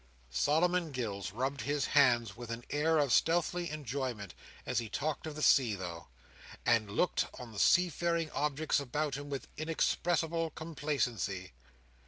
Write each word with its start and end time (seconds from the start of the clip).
Solomon 0.31 0.91
Gills 0.91 1.31
rubbed 1.31 1.61
his 1.61 1.85
hands 1.85 2.35
with 2.35 2.49
an 2.49 2.63
air 2.71 2.97
of 2.97 3.13
stealthy 3.13 3.69
enjoyment, 3.69 4.33
as 4.65 4.79
he 4.79 4.89
talked 4.89 5.27
of 5.27 5.35
the 5.35 5.43
sea, 5.43 5.75
though; 5.75 6.07
and 6.65 6.89
looked 6.89 7.27
on 7.37 7.51
the 7.53 7.59
seafaring 7.59 8.31
objects 8.31 8.79
about 8.79 9.13
him 9.13 9.29
with 9.29 9.47
inexpressible 9.57 10.49
complacency. 10.49 11.51